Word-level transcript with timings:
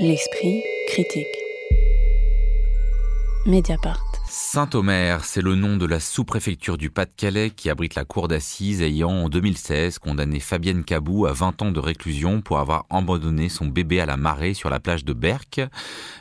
L'esprit 0.00 0.62
critique. 0.86 1.26
Mediapart. 3.46 4.00
Saint-Omer, 4.28 5.24
c'est 5.24 5.42
le 5.42 5.56
nom 5.56 5.76
de 5.76 5.86
la 5.86 5.98
sous-préfecture 5.98 6.78
du 6.78 6.88
Pas-de-Calais 6.88 7.50
qui 7.50 7.68
abrite 7.68 7.96
la 7.96 8.04
cour 8.04 8.28
d'assises 8.28 8.80
ayant 8.80 9.10
en 9.10 9.28
2016 9.28 9.98
condamné 9.98 10.38
Fabienne 10.38 10.84
Cabou 10.84 11.26
à 11.26 11.32
20 11.32 11.62
ans 11.62 11.70
de 11.72 11.80
réclusion 11.80 12.42
pour 12.42 12.60
avoir 12.60 12.86
abandonné 12.90 13.48
son 13.48 13.66
bébé 13.66 14.00
à 14.00 14.06
la 14.06 14.16
marée 14.16 14.54
sur 14.54 14.70
la 14.70 14.78
plage 14.78 15.04
de 15.04 15.12
Berck. 15.12 15.62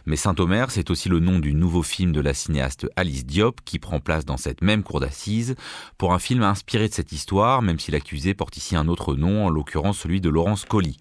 Mais 0.07 0.15
Saint-Omer, 0.15 0.71
c'est 0.71 0.89
aussi 0.89 1.07
le 1.07 1.19
nom 1.19 1.37
du 1.37 1.53
nouveau 1.53 1.83
film 1.83 2.13
de 2.13 2.21
la 2.21 2.33
cinéaste 2.33 2.87
Alice 2.95 3.27
Diop 3.27 3.61
qui 3.63 3.77
prend 3.77 3.99
place 3.99 4.25
dans 4.25 4.37
cette 4.37 4.63
même 4.63 4.81
cour 4.81 5.01
d'assises 5.01 5.55
pour 5.99 6.13
un 6.13 6.19
film 6.19 6.41
inspiré 6.41 6.87
de 6.87 6.93
cette 6.95 7.11
histoire, 7.11 7.61
même 7.61 7.79
si 7.79 7.91
l'accusé 7.91 8.33
porte 8.33 8.57
ici 8.57 8.75
un 8.75 8.87
autre 8.87 9.13
nom, 9.13 9.45
en 9.45 9.49
l'occurrence 9.49 9.99
celui 9.99 10.19
de 10.19 10.29
Laurence 10.29 10.65
Colli. 10.65 10.97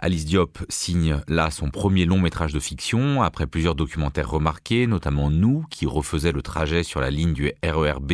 Alice 0.00 0.24
Diop 0.26 0.58
signe 0.68 1.20
là 1.26 1.50
son 1.50 1.70
premier 1.70 2.04
long 2.04 2.20
métrage 2.20 2.52
de 2.52 2.60
fiction, 2.60 3.20
après 3.20 3.48
plusieurs 3.48 3.74
documentaires 3.74 4.30
remarqués, 4.30 4.86
notamment 4.86 5.28
Nous, 5.28 5.64
qui 5.70 5.86
refaisait 5.86 6.30
le 6.30 6.40
trajet 6.40 6.84
sur 6.84 7.00
la 7.00 7.10
ligne 7.10 7.32
du 7.32 7.52
RERB, 7.64 8.12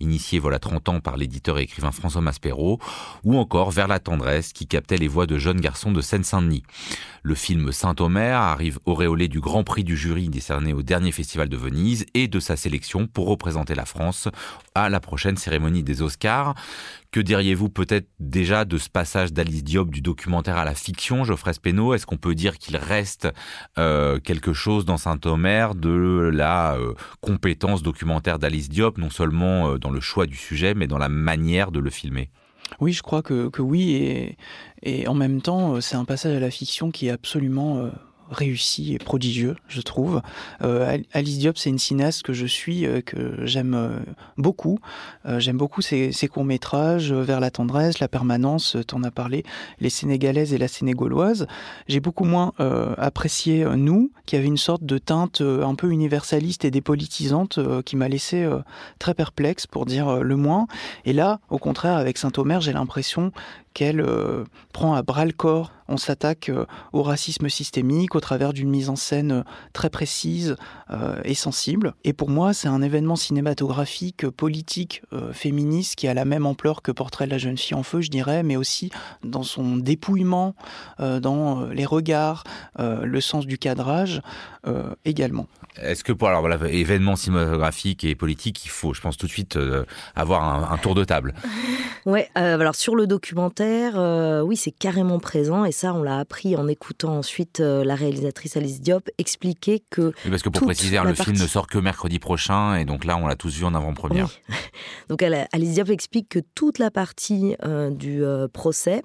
initié 0.00 0.38
voilà 0.38 0.58
30 0.58 0.88
ans 0.88 1.00
par 1.00 1.18
l'éditeur 1.18 1.58
et 1.58 1.62
écrivain 1.62 1.92
François 1.92 2.22
Maspero, 2.22 2.80
ou 3.24 3.36
encore 3.36 3.70
Vers 3.70 3.88
la 3.88 3.98
tendresse, 3.98 4.54
qui 4.54 4.66
captait 4.66 4.96
les 4.96 5.08
voix 5.08 5.26
de 5.26 5.36
jeunes 5.36 5.60
garçons 5.60 5.92
de 5.92 6.00
Seine-Saint-Denis. 6.00 6.62
Le 7.22 7.34
film 7.34 7.72
Saint-Omer 7.72 8.40
arrive 8.40 8.78
auréolé 8.86 9.28
du 9.28 9.40
Grand 9.40 9.64
Prix 9.64 9.84
du 9.84 9.98
jury 9.98 10.30
décerné 10.30 10.72
au 10.72 10.82
dernier 10.82 11.12
festival 11.12 11.50
de 11.50 11.56
Venise 11.58 12.06
et 12.14 12.26
de 12.26 12.40
sa 12.40 12.56
sélection 12.56 13.06
pour 13.06 13.28
représenter 13.28 13.74
la 13.74 13.84
France 13.84 14.28
à 14.74 14.88
la 14.88 15.00
prochaine 15.00 15.36
cérémonie 15.36 15.82
des 15.82 16.00
Oscars. 16.00 16.54
Que 17.10 17.20
diriez-vous 17.20 17.70
peut-être 17.70 18.08
déjà 18.20 18.64
de 18.64 18.76
ce 18.76 18.90
passage 18.90 19.32
d'Alice 19.32 19.64
Diop 19.64 19.90
du 19.90 20.02
documentaire 20.02 20.58
à 20.58 20.64
la 20.64 20.74
fiction, 20.74 21.17
Geoffrey 21.24 21.52
Speno 21.52 21.94
Est-ce 21.94 22.06
qu'on 22.06 22.16
peut 22.16 22.34
dire 22.34 22.58
qu'il 22.58 22.76
reste 22.76 23.28
euh, 23.78 24.18
quelque 24.20 24.52
chose 24.52 24.84
dans 24.84 24.96
Saint-Omer 24.96 25.74
de 25.74 26.30
la 26.32 26.74
euh, 26.74 26.94
compétence 27.20 27.82
documentaire 27.82 28.38
d'Alice 28.38 28.68
Diop, 28.68 28.98
non 28.98 29.10
seulement 29.10 29.70
euh, 29.70 29.78
dans 29.78 29.90
le 29.90 30.00
choix 30.00 30.26
du 30.26 30.36
sujet, 30.36 30.74
mais 30.74 30.86
dans 30.86 30.98
la 30.98 31.08
manière 31.08 31.70
de 31.70 31.80
le 31.80 31.90
filmer? 31.90 32.30
Oui, 32.80 32.92
je 32.92 33.02
crois 33.02 33.22
que, 33.22 33.48
que 33.48 33.62
oui, 33.62 34.36
et, 34.82 35.08
en 35.08 35.14
même 35.14 35.40
temps, 35.40 35.80
c'est 35.80 35.96
un 35.96 36.04
passage 36.04 36.36
à 36.36 36.40
la 36.40 36.50
fiction 36.50 36.90
qui 36.90 37.08
est 37.08 37.10
absolument 37.10 37.90
réussi 38.30 38.94
et 38.94 38.98
prodigieux, 38.98 39.56
je 39.68 39.80
trouve. 39.80 40.20
Euh, 40.62 40.98
Alice 41.12 41.38
Diop, 41.38 41.56
c'est 41.56 41.70
une 41.70 41.78
cinéaste 41.78 42.22
que 42.22 42.32
je 42.32 42.46
suis, 42.46 42.86
euh, 42.86 43.00
que 43.00 43.44
j'aime 43.44 43.74
euh, 43.74 43.98
beaucoup. 44.36 44.78
j'aime 45.24 45.56
beaucoup 45.56 45.82
ses, 45.82 46.12
courts-métrages, 46.30 47.12
Vers 47.12 47.40
la 47.40 47.50
tendresse, 47.50 47.98
La 47.98 48.08
permanence, 48.08 48.76
t'en 48.86 49.02
as 49.02 49.10
parlé, 49.10 49.44
Les 49.80 49.90
Sénégalaises 49.90 50.54
et 50.54 50.58
la 50.58 50.68
Sénégauloise. 50.68 51.46
J'ai 51.86 52.00
beaucoup 52.00 52.24
moins 52.24 52.52
apprécié 52.96 53.64
Nous, 53.76 54.10
qui 54.26 54.36
avait 54.36 54.46
une 54.46 54.56
sorte 54.56 54.84
de 54.84 54.98
teinte 54.98 55.40
un 55.40 55.74
peu 55.74 55.90
universaliste 55.90 56.64
et 56.64 56.70
dépolitisante 56.70 57.58
qui 57.84 57.96
m'a 57.96 58.08
laissé 58.08 58.48
très 58.98 59.14
perplexe, 59.14 59.66
pour 59.66 59.86
dire 59.86 60.22
le 60.22 60.36
moins. 60.36 60.66
Et 61.04 61.12
là, 61.12 61.40
au 61.50 61.58
contraire, 61.58 61.96
avec 61.96 62.18
Saint-Omer, 62.18 62.60
j'ai 62.60 62.72
l'impression 62.72 63.32
qu'elle 63.78 64.04
prend 64.72 64.94
à 64.94 65.02
bras 65.02 65.24
le 65.24 65.32
corps 65.32 65.70
on 65.88 65.96
s'attaque 65.96 66.50
euh, 66.50 66.66
au 66.92 67.02
racisme 67.02 67.48
systémique 67.48 68.14
au 68.14 68.20
travers 68.20 68.52
d'une 68.52 68.68
mise 68.68 68.90
en 68.90 68.96
scène 68.96 69.32
euh, 69.32 69.42
très 69.72 69.90
précise 69.90 70.56
euh, 70.90 71.20
et 71.24 71.34
sensible. 71.34 71.94
Et 72.04 72.12
pour 72.12 72.28
moi, 72.28 72.52
c'est 72.52 72.68
un 72.68 72.82
événement 72.82 73.16
cinématographique, 73.16 74.28
politique, 74.28 75.02
féministe 75.32 75.94
qui 75.96 76.08
a 76.08 76.14
la 76.14 76.24
même 76.24 76.44
ampleur 76.44 76.82
que 76.82 76.92
Portrait 76.92 77.26
de 77.26 77.30
la 77.30 77.38
jeune 77.38 77.56
fille 77.56 77.76
en 77.76 77.82
feu, 77.82 78.00
je 78.00 78.10
dirais, 78.10 78.42
mais 78.42 78.56
aussi 78.56 78.90
dans 79.24 79.42
son 79.42 79.76
dépouillement, 79.76 80.54
dans 80.98 81.66
les 81.66 81.86
regards, 81.86 82.44
le 82.78 83.20
sens 83.20 83.46
du 83.46 83.58
cadrage 83.58 84.20
également. 85.04 85.46
Est-ce 85.80 86.04
que 86.04 86.12
pour 86.12 86.28
alors 86.28 86.40
voilà, 86.40 86.58
événement 86.68 87.16
cinématographique 87.16 88.04
et 88.04 88.14
politique, 88.14 88.64
il 88.66 88.70
faut, 88.70 88.92
je 88.92 89.00
pense 89.00 89.16
tout 89.16 89.26
de 89.26 89.30
suite 89.30 89.58
avoir 90.14 90.42
un, 90.42 90.74
un, 90.74 90.78
tour 90.78 90.94
de 90.94 91.04
table? 91.04 91.34
Ouais, 92.06 92.30
alors 92.34 92.74
sur 92.74 92.94
le 92.94 93.06
documentaire, 93.06 93.67
oui, 94.42 94.56
c'est 94.56 94.70
carrément 94.70 95.18
présent 95.18 95.64
et 95.64 95.72
ça, 95.72 95.94
on 95.94 96.02
l'a 96.02 96.18
appris 96.18 96.56
en 96.56 96.68
écoutant 96.68 97.16
ensuite 97.18 97.60
euh, 97.60 97.84
la 97.84 97.94
réalisatrice 97.94 98.56
Alice 98.56 98.80
Diop 98.80 99.08
expliquer 99.18 99.82
que. 99.90 100.12
Oui, 100.24 100.30
parce 100.30 100.42
que 100.42 100.48
pour 100.48 100.62
préciser, 100.62 100.98
le 101.02 101.14
film 101.14 101.36
ne 101.36 101.46
sort 101.46 101.66
que 101.66 101.78
mercredi 101.78 102.18
prochain, 102.18 102.76
et 102.76 102.84
donc 102.84 103.04
là, 103.04 103.16
on 103.16 103.26
l'a 103.26 103.36
tous 103.36 103.54
vu 103.56 103.64
en 103.64 103.74
avant-première. 103.74 104.28
donc 105.08 105.22
Alice 105.22 105.74
Diop 105.74 105.90
explique 105.90 106.28
que 106.28 106.38
toute 106.54 106.78
la 106.78 106.90
partie 106.90 107.56
euh, 107.64 107.90
du 107.90 108.24
euh, 108.24 108.48
procès 108.48 109.02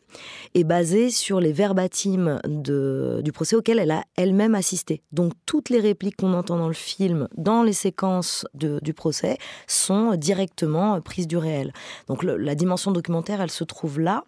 est 0.54 0.64
basée 0.64 1.10
sur 1.10 1.40
les 1.40 1.52
verbatims 1.52 2.40
de, 2.46 3.22
du 3.24 3.32
procès 3.32 3.56
auquel 3.56 3.80
elle 3.80 3.92
a 3.92 4.04
elle-même 4.18 4.56
assisté. 4.56 5.02
Donc 5.12 5.34
toutes 5.46 5.70
les 5.70 5.80
répliques 5.80 6.18
qu'on 6.18 6.34
entend 6.34 6.58
dans 6.58 6.68
le 6.68 6.74
film, 6.74 7.28
dans 7.38 7.64
les 7.64 7.74
séquences 7.74 8.46
de, 8.54 8.80
du 8.82 8.94
procès, 8.94 9.38
sont 9.68 10.16
directement 10.16 11.00
prises 11.02 11.28
du 11.28 11.38
réel. 11.38 11.74
Donc 12.08 12.24
la 12.24 12.56
dimension 12.56 12.92
documentaire, 12.92 13.42
elle 13.42 13.52
se 13.52 13.64
trouve 13.64 14.00
là. 14.00 14.24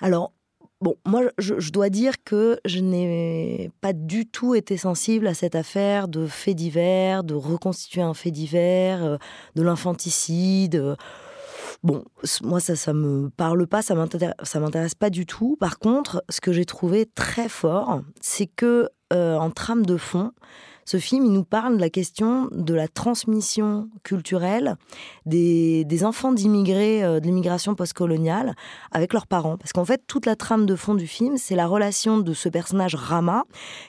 Alors, 0.00 0.32
Bon, 0.82 0.96
moi, 1.06 1.22
je, 1.38 1.70
dois 1.70 1.90
dire 1.90 2.24
que 2.24 2.58
je 2.64 2.80
n'ai 2.80 3.70
pas 3.80 3.92
du 3.92 4.26
tout 4.26 4.56
été 4.56 4.76
sensible 4.76 5.28
à 5.28 5.34
cette 5.34 5.54
affaire 5.54 6.08
de 6.08 6.26
fait 6.26 6.54
divers, 6.54 7.22
de 7.22 7.34
reconstituer 7.34 8.02
un 8.02 8.14
fait 8.14 8.32
divers, 8.32 9.04
euh, 9.04 9.16
de 9.54 9.62
l'infanticide. 9.62 10.74
Euh. 10.74 10.96
Bon, 11.84 12.02
moi, 12.42 12.58
ça, 12.58 12.74
ça 12.74 12.92
me 12.94 13.30
parle 13.30 13.68
pas, 13.68 13.80
ça 13.80 13.94
m'intéresse 13.94 14.96
pas 14.96 15.08
du 15.08 15.24
tout. 15.24 15.56
Par 15.60 15.78
contre, 15.78 16.24
ce 16.28 16.40
que 16.40 16.52
j'ai 16.52 16.64
trouvé 16.64 17.06
très 17.06 17.48
fort, 17.48 18.02
c'est 18.20 18.48
que 18.48 18.88
euh, 19.12 19.36
en 19.36 19.52
trame 19.52 19.86
de 19.86 19.96
fond, 19.96 20.32
ce 20.84 20.96
film, 20.96 21.26
il 21.26 21.32
nous 21.32 21.44
parle 21.44 21.76
de 21.76 21.80
la 21.80 21.90
question 21.90 22.48
de 22.50 22.74
la 22.74 22.88
transmission 22.88 23.88
culturelle 24.02 24.76
des, 25.26 26.04
enfants 26.04 26.32
d'immigrés, 26.32 27.04
euh, 27.04 27.20
de 27.20 27.26
l'immigration 27.26 27.74
postcoloniale, 27.74 28.54
avec 28.90 29.12
leurs 29.12 29.26
parents. 29.26 29.56
Parce 29.56 29.72
qu'en 29.72 29.84
fait, 29.84 30.02
toute 30.06 30.26
la 30.26 30.34
trame 30.34 30.66
de 30.66 30.74
fond 30.74 30.94
du 30.94 31.06
film, 31.06 31.36
c'est 31.36 31.54
la 31.54 31.66
relation 31.66 32.18
de 32.18 32.34
ce 32.34 32.48
personnage 32.48 32.96
Rama, 32.96 33.44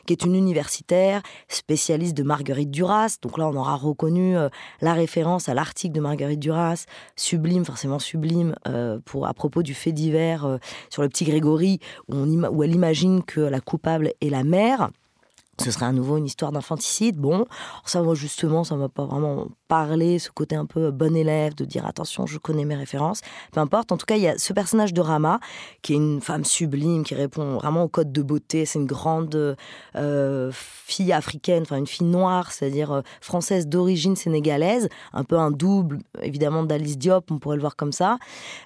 qui 0.06 0.14
est 0.14 0.24
une 0.24 0.36
universitaire 0.36 1.24
spécialiste 1.48 2.16
de 2.16 2.24
Marguerite 2.24 2.70
Duras. 2.70 3.18
Donc 3.22 3.38
là, 3.38 3.48
on 3.48 3.56
aura 3.56 3.76
reconnu 3.76 4.38
euh, 4.38 4.50
la 4.82 4.94
référence 4.94 5.50
à 5.50 5.54
l'article 5.54 5.96
de 5.96 6.02
Marguerite 6.02 6.40
Duras, 6.40 6.86
sublime, 7.16 7.66
forcément 7.66 8.00
sublime, 8.00 8.56
euh, 8.68 9.00
pour, 9.06 9.26
à 9.26 9.34
propos 9.34 9.64
du 9.64 9.74
fait 9.74 9.92
divers 9.92 10.60
sur 10.90 11.02
le 11.02 11.10
petit 11.10 11.26
Grégory, 11.26 11.80
où, 12.10 12.64
elle 12.64 12.76
imagine 12.76 13.24
que 13.24 13.42
la 13.42 13.60
coupable 13.60 14.14
est 14.22 14.30
la 14.30 14.44
mère 14.44 14.90
ce 15.62 15.70
serait 15.70 15.86
à 15.86 15.92
nouveau 15.92 16.18
une 16.18 16.26
histoire 16.26 16.52
d'infanticide. 16.52 17.18
Bon, 17.18 17.46
ça, 17.86 18.02
moi, 18.02 18.16
justement, 18.16 18.64
ça 18.64 18.76
m'a 18.76 18.90
pas 18.90 19.06
vraiment 19.06 19.48
parlé, 19.68 20.20
ce 20.20 20.32
côté 20.32 20.56
un 20.56 20.66
peu 20.66 20.92
bon 20.92 21.16
élève, 21.16 21.56
de 21.56 21.66
dire 21.66 21.86
attention, 21.86 22.26
je 22.26 22.38
connais 22.40 22.66
mes 22.66 22.76
références. 22.76 23.22
Peu 23.52 23.60
importe. 23.60 23.92
En 23.92 23.98
tout 23.98 24.06
cas, 24.06 24.16
il 24.16 24.24
y 24.24 24.28
a 24.28 24.38
ce 24.38 24.52
personnage 24.54 24.94
de 24.94 25.02
Rama, 25.02 25.40
qui 25.82 25.94
est 25.94 25.96
une 25.96 26.22
femme 26.22 26.44
sublime, 26.44 27.04
qui 27.04 27.14
répond 27.14 27.56
vraiment 27.56 27.84
au 27.84 27.88
code 27.88 28.12
de 28.12 28.22
beauté. 28.22 28.66
C'est 28.66 28.80
une 28.80 28.88
grande 28.88 29.56
euh, 29.96 30.52
fille 30.54 31.14
africaine, 31.14 31.64
enfin, 31.64 31.78
une 31.78 31.88
fille 31.88 32.08
noire, 32.08 32.52
c'est-à-dire 32.52 32.92
euh, 32.92 33.02
française 33.22 33.68
d'origine 33.68 34.16
sénégalaise, 34.16 34.90
un 35.14 35.24
peu 35.24 35.38
un 35.38 35.52
double, 35.52 36.00
évidemment, 36.22 36.64
d'Alice 36.64 36.98
Diop, 36.98 37.30
on 37.32 37.38
pourrait 37.38 37.58
le 37.58 37.62
voir 37.62 37.76
comme 37.76 37.92
ça, 37.92 38.18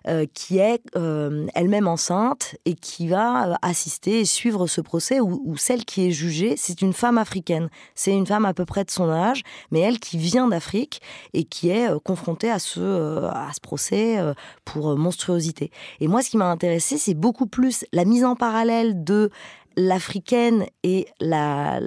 euh, 0.07 0.25
qui 0.33 0.59
est 0.59 0.81
elle-même 0.95 1.87
enceinte 1.87 2.55
et 2.65 2.73
qui 2.73 3.07
va 3.07 3.57
assister 3.61 4.21
et 4.21 4.25
suivre 4.25 4.67
ce 4.67 4.81
procès 4.81 5.19
où, 5.19 5.41
où 5.45 5.57
celle 5.57 5.85
qui 5.85 6.07
est 6.07 6.11
jugée, 6.11 6.55
c'est 6.57 6.76
c'est 6.77 6.85
une 6.85 6.93
femme 6.93 7.17
africaine. 7.17 7.69
C'est 7.95 8.13
une 8.13 8.25
femme 8.25 8.45
à 8.45 8.53
peu 8.53 8.65
près 8.65 8.83
de 8.83 8.91
son 8.91 9.09
âge, 9.09 9.43
mais 9.71 9.79
elle 9.79 9.99
qui 9.99 10.17
vient 10.17 10.47
d'Afrique 10.47 11.01
et 11.33 11.43
qui 11.43 11.69
est 11.69 11.89
euh, 11.89 11.99
confrontée 11.99 12.49
à 12.49 12.59
ce, 12.59 12.79
euh, 12.79 13.31
procès 13.61 14.19
euh, 14.19 14.33
pour 14.65 14.95
monstruosité. 14.97 15.71
Et 15.99 16.07
moi, 16.07 16.21
ce 16.21 16.29
qui 16.29 16.37
m'a 16.37 16.49
intéressé, 16.49 16.97
c'est 16.97 17.15
beaucoup 17.15 17.47
plus 17.47 17.85
la 17.91 18.05
mise 18.05 18.23
en 18.23 18.35
parallèle 18.35 19.03
de 19.03 19.31
l'africaine 19.77 20.65
et 20.83 21.07
la, 21.21 21.79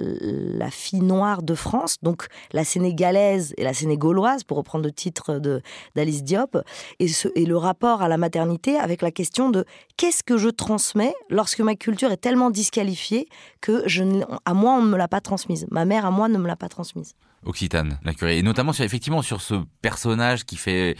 fille 0.71 1.01
noire 1.01 1.43
de 1.43 1.53
France, 1.53 1.97
donc 2.01 2.27
la 2.53 2.63
sénégalaise 2.63 3.53
et 3.57 3.63
la 3.63 3.73
sénégauloise, 3.73 4.43
pour 4.43 4.57
reprendre 4.57 4.85
le 4.85 4.91
titre 4.91 5.39
d'Alice 5.95 6.23
Diop, 6.23 6.57
et, 6.99 7.07
et 7.35 7.45
le 7.45 7.57
rapport 7.57 8.01
à 8.01 8.07
la 8.07 8.17
maternité 8.17 8.77
avec 8.77 9.01
la 9.01 9.11
question 9.11 9.49
de 9.49 9.65
qu'est-ce 9.97 10.23
que 10.23 10.37
je 10.37 10.49
transmets 10.49 11.13
lorsque 11.29 11.59
ma 11.59 11.75
culture 11.75 12.11
est 12.11 12.17
tellement 12.17 12.49
disqualifiée 12.49 13.27
que 13.59 13.83
je, 13.87 14.03
à 14.45 14.53
moi 14.53 14.73
on 14.73 14.81
ne 14.81 14.89
me 14.89 14.97
l'a 14.97 15.09
pas 15.09 15.21
transmise, 15.21 15.67
ma 15.69 15.85
mère 15.85 16.05
à 16.05 16.11
moi 16.11 16.29
ne 16.29 16.37
me 16.37 16.47
l'a 16.47 16.55
pas 16.55 16.69
transmise. 16.69 17.13
Occitane, 17.43 17.99
la 18.03 18.13
curée, 18.13 18.37
et 18.37 18.43
notamment 18.43 18.73
sur, 18.73 18.85
effectivement 18.85 19.21
sur 19.21 19.41
ce 19.41 19.55
personnage 19.81 20.45
qui 20.45 20.57
fait 20.57 20.95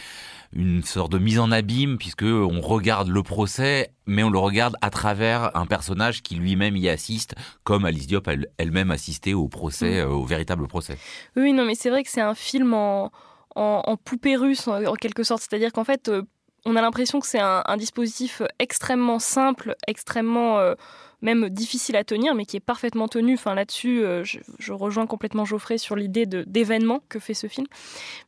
une 0.53 0.83
sorte 0.83 1.11
de 1.11 1.17
mise 1.17 1.39
en 1.39 1.51
abîme 1.51 1.97
puisque 1.97 2.23
on 2.23 2.61
regarde 2.61 3.07
le 3.07 3.23
procès, 3.23 3.93
mais 4.05 4.23
on 4.23 4.29
le 4.29 4.39
regarde 4.39 4.75
à 4.81 4.89
travers 4.89 5.55
un 5.55 5.65
personnage 5.65 6.21
qui 6.21 6.35
lui-même 6.35 6.75
y 6.75 6.89
assiste, 6.89 7.35
comme 7.63 7.85
Alice 7.85 8.07
Diop 8.07 8.27
elle-même 8.57 8.91
assisté 8.91 9.33
au 9.33 9.47
procès, 9.47 10.01
mm. 10.01 10.07
euh, 10.07 10.09
au 10.09 10.25
véritable 10.25 10.67
procès. 10.67 10.97
Oui, 11.35 11.53
non, 11.53 11.65
mais 11.65 11.75
c'est 11.75 11.89
vrai 11.89 12.03
que 12.03 12.09
c'est 12.09 12.21
un 12.21 12.35
film 12.35 12.73
en, 12.73 13.11
en, 13.55 13.97
poupée 13.97 14.35
russe 14.35 14.67
en, 14.67 14.93
quelque 14.95 15.23
sorte, 15.23 15.43
c'est-à-dire 15.47 15.71
qu'en 15.71 15.83
fait, 15.83 16.09
euh, 16.09 16.23
on 16.65 16.75
a 16.75 16.81
l'impression 16.81 17.19
que 17.19 17.27
c'est 17.27 17.39
un, 17.39 17.77
dispositif 17.77 18.41
extrêmement 18.59 19.19
simple, 19.19 19.75
extrêmement 19.87 20.59
euh, 20.59 20.75
même 21.21 21.49
difficile 21.49 21.95
à 21.95 22.03
tenir, 22.03 22.35
mais 22.35 22.45
qui 22.45 22.57
est 22.57 22.61
parfaitement 22.61 23.07
tenu. 23.07 23.33
Enfin, 23.35 23.55
là-dessus, 23.55 24.03
euh, 24.03 24.23
je, 24.23 24.73
rejoins 24.73 25.07
complètement 25.07 25.45
Geoffrey 25.45 25.77
sur 25.77 25.95
l'idée 25.95 26.25
d'événement 26.25 27.01
que 27.09 27.19
fait 27.19 27.33
ce 27.33 27.47
film. 27.47 27.67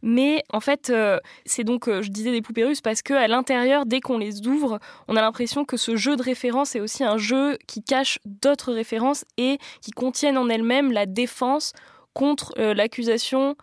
Mais 0.01 0.43
en 0.51 0.59
fait, 0.59 0.89
euh, 0.89 1.19
c'est 1.45 1.63
donc, 1.63 1.89
je 1.89 2.09
disais 2.09 2.31
des 2.31 2.41
poupées 2.41 2.65
russes 2.65 2.81
parce 2.81 3.01
qu'à 3.01 3.27
l'intérieur, 3.27 3.85
dès 3.85 4.01
qu'on 4.01 4.17
les 4.17 4.47
ouvre, 4.47 4.79
on 5.07 5.15
a 5.15 5.21
l'impression 5.21 5.65
que 5.65 5.77
ce 5.77 5.95
jeu 5.95 6.15
de 6.15 6.23
référence 6.23 6.75
est 6.75 6.79
aussi 6.79 7.03
un 7.03 7.17
jeu 7.17 7.57
qui 7.67 7.83
cache 7.83 8.19
d'autres 8.25 8.73
références 8.73 9.25
et 9.37 9.57
qui 9.81 9.91
contiennent 9.91 10.37
en 10.37 10.49
elles-mêmes 10.49 10.91
la 10.91 11.05
défense 11.05 11.73
contre 12.13 12.53
l'accusation 12.57 13.55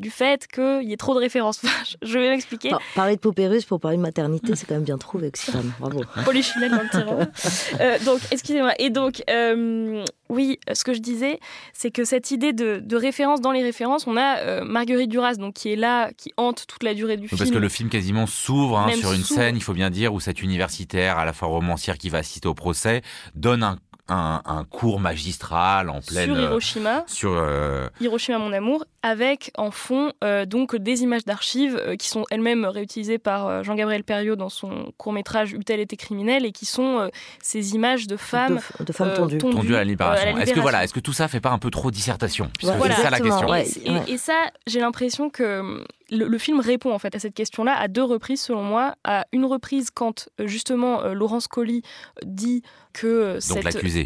du 0.00 0.10
fait 0.10 0.46
qu'il 0.48 0.88
y 0.88 0.92
ait 0.92 0.96
trop 0.96 1.14
de 1.14 1.20
références. 1.20 1.60
je 2.02 2.18
vais 2.18 2.30
m'expliquer. 2.30 2.70
parler 2.94 3.16
de 3.16 3.20
poupée 3.20 3.46
russe 3.46 3.64
pour 3.64 3.78
parler 3.78 3.98
de 3.98 4.02
maternité, 4.02 4.56
c'est 4.56 4.66
quand 4.66 4.74
même 4.74 4.84
bien 4.84 4.98
trouvé, 4.98 5.28
Oxfam. 5.28 5.72
Bravo. 5.78 6.02
Polychinelle 6.24 6.70
dans 6.70 6.82
le 6.82 6.88
tiroir. 6.88 7.26
Euh, 7.80 7.98
donc, 8.04 8.20
excusez-moi. 8.30 8.72
Et 8.78 8.90
donc, 8.90 9.22
euh, 9.28 10.04
oui, 10.28 10.58
ce 10.72 10.84
que 10.84 10.94
je 10.94 11.00
disais, 11.00 11.38
c'est 11.72 11.90
que 11.90 12.04
cette 12.04 12.30
idée 12.30 12.52
de, 12.52 12.96
référence 12.96 13.40
dans 13.40 13.52
les 13.52 13.62
références, 13.62 14.06
on 14.06 14.16
a 14.16 14.38
euh, 14.38 14.64
Marguerite 14.64 15.10
Duras, 15.10 15.34
donc 15.34 15.54
qui 15.54 15.72
est 15.72 15.76
là, 15.76 16.10
qui 16.16 16.32
hante 16.36 16.66
toute 16.66 16.82
la 16.82 16.94
durée 16.94 17.16
du 17.16 17.28
film. 17.28 17.38
Parce 17.38 17.50
que 17.50 17.58
le 17.58 17.68
film 17.68 17.88
quasiment 17.88 18.26
s'ouvre 18.26 18.78
hein, 18.78 18.92
sur 18.94 19.12
une 19.12 19.22
scène, 19.22 19.56
il 19.56 19.62
faut 19.62 19.74
bien 19.74 19.90
dire, 19.90 20.14
où 20.14 20.20
cette 20.20 20.42
universitaire, 20.42 21.18
à 21.18 21.24
la 21.24 21.32
fois 21.32 21.48
romancière 21.48 21.98
qui 21.98 22.08
va 22.08 22.18
assister 22.18 22.48
au 22.48 22.54
procès, 22.54 23.02
donne 23.34 23.62
un 23.62 23.78
un, 24.10 24.64
cours 24.68 25.00
magistral 25.00 25.88
en 25.88 26.00
pleine 26.00 26.34
sur 26.34 26.40
Hiroshima, 26.40 27.04
sur 27.06 27.32
euh, 27.34 27.88
Hiroshima 28.00 28.38
mon 28.38 28.52
amour, 28.52 28.84
avec 29.02 29.50
en 29.56 29.70
fond 29.70 30.12
euh, 30.22 30.46
donc 30.46 30.76
des 30.76 31.02
images 31.02 31.24
d'archives 31.24 31.76
euh, 31.76 31.96
qui 31.96 32.08
sont 32.08 32.24
elles-mêmes 32.30 32.64
réutilisées 32.64 33.18
par 33.18 33.64
Jean-Gabriel 33.64 34.04
Perriot 34.04 34.36
dans 34.36 34.48
son 34.48 34.92
court 34.96 35.12
métrage 35.12 35.52
Eût-elle 35.52 35.80
été 35.80 35.96
criminelle 35.96 36.44
et 36.44 36.52
qui 36.52 36.66
sont 36.66 37.10
ces 37.42 37.74
images 37.74 38.06
de 38.06 38.16
femmes 38.16 38.60
de, 38.80 38.92
femmes 38.92 39.14
tondues. 39.38 39.74
à 39.74 39.78
la 39.78 39.84
libération. 39.84 40.38
Est-ce 40.38 40.52
que 40.52 40.60
voilà, 40.60 40.84
est-ce 40.84 40.94
que 40.94 41.00
tout 41.00 41.12
ça 41.12 41.28
fait 41.28 41.40
pas 41.40 41.50
un 41.50 41.58
peu 41.58 41.70
trop 41.70 41.90
dissertation? 41.90 42.50
C'est 42.60 42.66
ça 42.66 43.10
la 43.10 43.20
question. 43.20 43.54
et, 43.54 44.16
ça, 44.16 44.50
j'ai 44.66 44.80
l'impression 44.80 45.30
que 45.30 45.84
le, 46.10 46.38
film 46.38 46.60
répond 46.60 46.92
en 46.92 46.98
fait 46.98 47.14
à 47.14 47.18
cette 47.18 47.34
question-là 47.34 47.76
à 47.76 47.88
deux 47.88 48.02
reprises 48.02 48.42
selon 48.42 48.62
moi. 48.62 48.94
À 49.04 49.26
une 49.32 49.44
reprise 49.44 49.90
quand 49.90 50.28
euh, 50.40 50.46
justement 50.46 51.02
euh, 51.02 51.12
Laurence 51.12 51.48
Colli 51.48 51.82
euh, 52.18 52.26
dit 52.26 52.62
que 52.92 53.38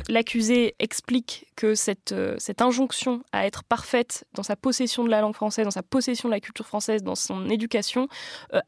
l'accusé 0.08 0.75
explique 0.79 1.47
que 1.56 1.75
cette, 1.75 2.14
cette 2.37 2.61
injonction 2.61 3.23
à 3.32 3.47
être 3.47 3.64
parfaite 3.64 4.26
dans 4.35 4.43
sa 4.43 4.56
possession 4.56 4.83
de 4.86 5.08
la 5.08 5.20
langue 5.20 5.34
française, 5.34 5.64
dans 5.64 5.70
sa 5.70 5.82
possession 5.82 6.28
de 6.28 6.34
la 6.34 6.40
culture 6.40 6.66
française, 6.66 7.02
dans 7.02 7.14
son 7.14 7.48
éducation, 7.48 8.08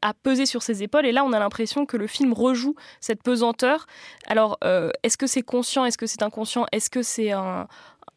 a 0.01 0.13
pesé 0.13 0.45
sur 0.45 0.61
ses 0.61 0.83
épaules. 0.83 1.05
Et 1.05 1.11
là, 1.11 1.23
on 1.23 1.33
a 1.33 1.39
l'impression 1.39 1.85
que 1.85 1.97
le 1.97 2.07
film 2.07 2.33
rejoue 2.33 2.75
cette 2.99 3.23
pesanteur. 3.23 3.85
Alors, 4.25 4.57
est-ce 5.03 5.17
que 5.17 5.27
c'est 5.27 5.41
conscient? 5.41 5.85
Est-ce 5.85 5.97
que 5.97 6.07
c'est 6.07 6.23
inconscient? 6.23 6.65
Est-ce 6.71 6.89
que 6.89 7.01
c'est 7.01 7.31
un, 7.31 7.67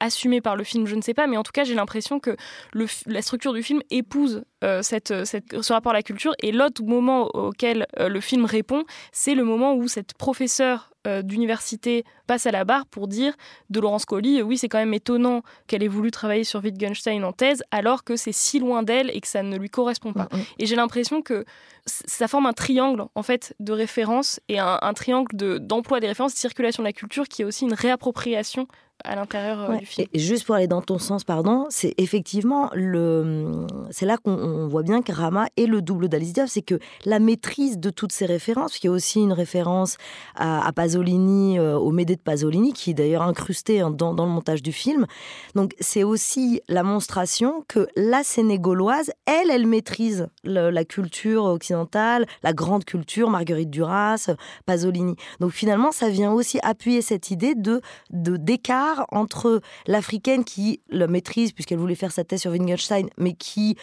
assumé 0.00 0.40
par 0.40 0.56
le 0.56 0.64
film, 0.64 0.86
je 0.86 0.94
ne 0.94 1.02
sais 1.02 1.14
pas, 1.14 1.26
mais 1.26 1.36
en 1.36 1.42
tout 1.42 1.52
cas, 1.52 1.64
j'ai 1.64 1.74
l'impression 1.74 2.20
que 2.20 2.36
le, 2.72 2.86
la 3.06 3.22
structure 3.22 3.52
du 3.52 3.62
film 3.62 3.80
épouse 3.90 4.42
euh, 4.62 4.82
cette, 4.82 5.24
cette, 5.24 5.62
ce 5.62 5.72
rapport 5.72 5.92
à 5.92 5.94
la 5.94 6.02
culture. 6.02 6.34
Et 6.42 6.52
l'autre 6.52 6.82
moment 6.82 7.28
auquel 7.34 7.86
euh, 7.98 8.08
le 8.08 8.20
film 8.20 8.44
répond, 8.44 8.84
c'est 9.10 9.34
le 9.34 9.42
moment 9.42 9.74
où 9.74 9.88
cette 9.88 10.12
professeure 10.14 10.90
euh, 11.06 11.22
d'université 11.22 12.04
passe 12.26 12.44
à 12.44 12.50
la 12.50 12.64
barre 12.64 12.84
pour 12.84 13.08
dire 13.08 13.32
de 13.70 13.80
Laurence 13.80 14.04
Colli, 14.04 14.42
oui, 14.42 14.58
c'est 14.58 14.68
quand 14.68 14.78
même 14.78 14.92
étonnant 14.92 15.40
qu'elle 15.66 15.82
ait 15.82 15.88
voulu 15.88 16.10
travailler 16.10 16.44
sur 16.44 16.62
Wittgenstein 16.62 17.24
en 17.24 17.32
thèse, 17.32 17.62
alors 17.70 18.04
que 18.04 18.16
c'est 18.16 18.32
si 18.32 18.58
loin 18.58 18.82
d'elle 18.82 19.10
et 19.14 19.22
que 19.22 19.28
ça 19.28 19.42
ne 19.42 19.56
lui 19.56 19.70
correspond 19.70 20.12
pas. 20.12 20.28
Mm, 20.30 20.36
mm. 20.36 20.44
Et 20.58 20.66
j'ai 20.66 20.76
l'impression 20.76 21.22
que 21.22 21.46
ça 21.86 22.28
forme 22.28 22.44
un 22.44 22.52
triangle 22.52 23.06
en 23.14 23.22
fait 23.22 23.54
de 23.60 23.72
références 23.72 24.40
et 24.50 24.58
un, 24.58 24.78
un 24.82 24.92
triangle 24.92 25.58
d'emploi 25.58 26.00
des 26.00 26.06
références, 26.06 26.34
de 26.34 26.38
circulation 26.38 26.82
de 26.82 26.88
la 26.88 26.92
culture, 26.92 27.28
qui 27.28 27.40
est 27.40 27.44
aussi 27.46 27.64
une 27.64 27.72
réappropriation 27.72 28.68
à 29.04 29.16
l'intérieur 29.16 29.70
euh, 29.70 29.76
du 29.76 29.86
film. 29.86 30.06
Et 30.12 30.18
juste 30.18 30.44
pour 30.44 30.54
aller 30.54 30.66
dans 30.66 30.82
ton 30.82 30.98
sens, 30.98 31.24
pardon, 31.24 31.66
c'est 31.70 31.94
effectivement 31.98 32.70
le, 32.74 33.66
c'est 33.90 34.06
là 34.06 34.16
qu'on 34.16 34.68
voit 34.68 34.82
bien 34.82 35.02
que 35.02 35.12
Rama 35.12 35.46
est 35.56 35.66
le 35.66 35.82
double 35.82 36.08
d'Alice 36.08 36.32
Diop, 36.32 36.48
c'est 36.48 36.62
que 36.62 36.78
la 37.04 37.18
maîtrise 37.18 37.78
de 37.78 37.90
toutes 37.90 38.12
ces 38.12 38.26
références, 38.26 38.78
il 38.78 38.86
y 38.86 38.88
a 38.88 38.92
aussi 38.92 39.20
une 39.20 39.32
référence 39.32 39.96
à, 40.36 40.70
Pasolini, 40.72 41.58
euh, 41.58 41.76
au 41.76 41.90
Médée 41.90 42.16
de 42.16 42.20
Pasolini, 42.20 42.72
qui 42.72 42.90
est 42.90 42.94
d'ailleurs 42.94 43.22
incrusté 43.22 43.80
hein, 43.80 43.90
dans, 43.90 44.14
dans, 44.14 44.24
le 44.24 44.32
montage 44.32 44.62
du 44.62 44.72
film. 44.72 45.06
Donc 45.54 45.74
c'est 45.80 46.04
aussi 46.04 46.60
la 46.68 46.82
monstration 46.82 47.64
que 47.68 47.88
la 47.96 48.22
Sénégaloise, 48.22 49.10
elle, 49.26 49.50
elle 49.50 49.66
maîtrise 49.66 50.28
la 50.44 50.84
culture 50.84 51.44
occidentale, 51.44 52.26
la 52.42 52.52
grande 52.52 52.84
culture, 52.84 53.30
Marguerite 53.30 53.70
Duras, 53.70 54.30
Pasolini. 54.66 55.16
Donc 55.40 55.52
finalement, 55.52 55.92
ça 55.92 56.08
vient 56.08 56.32
aussi 56.32 56.58
appuyer 56.62 57.02
cette 57.02 57.30
idée 57.30 57.54
de 57.54 57.80
d'écart 58.10 58.89
entre 59.10 59.60
l'africaine 59.86 60.44
qui 60.44 60.80
le 60.88 61.06
maîtrise 61.06 61.52
puisqu'elle 61.52 61.78
voulait 61.78 61.94
faire 61.94 62.12
sa 62.12 62.24
thèse 62.24 62.42
sur 62.42 62.52
Wittgenstein, 62.52 63.08
mais 63.18 63.32
qui 63.32 63.76